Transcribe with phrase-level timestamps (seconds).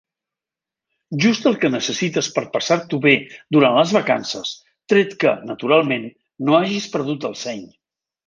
[1.25, 3.13] Just el que necessites per passar-t'ho bé
[3.57, 4.55] durant les vacances,
[4.93, 6.07] tret que, naturalment,
[6.49, 7.63] no hagis perdut el seny.